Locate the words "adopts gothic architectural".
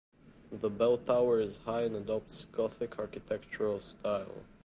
1.95-3.79